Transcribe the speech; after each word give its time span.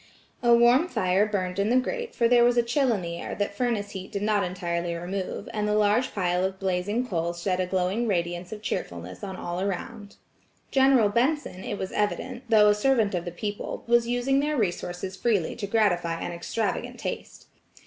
A 0.41 0.51
warm 0.51 0.87
fire 0.87 1.27
burned 1.27 1.59
in 1.59 1.69
the 1.69 1.75
grate 1.77 2.15
for 2.15 2.27
there 2.27 2.43
was 2.43 2.57
a 2.57 2.63
chill 2.63 2.91
in 2.91 3.03
the 3.03 3.21
air 3.21 3.35
that 3.35 3.53
furnace 3.55 3.91
heat 3.91 4.11
did 4.11 4.23
not 4.23 4.43
entirely 4.43 4.95
remove, 4.95 5.47
and 5.53 5.67
the 5.67 5.75
large 5.75 6.11
pile 6.15 6.43
of 6.43 6.57
blazing 6.59 7.05
coals 7.05 7.39
shed 7.39 7.59
a 7.59 7.67
glowing 7.67 8.07
radiance 8.07 8.51
of 8.51 8.63
cheerfulness 8.63 9.23
on 9.23 9.35
all 9.35 9.61
around. 9.61 10.15
General 10.71 11.09
Benson, 11.09 11.63
it 11.63 11.77
was 11.77 11.91
evident, 11.91 12.41
though 12.49 12.69
a 12.69 12.73
servant 12.73 13.13
of 13.13 13.25
the 13.25 13.31
people, 13.31 13.83
was 13.85 14.07
using 14.07 14.39
their 14.39 14.57
resources 14.57 15.15
freely 15.15 15.55
to 15.55 15.67
gratify 15.67 16.19
an 16.19 16.31
extravagant 16.31 16.97
taste. 16.99 17.45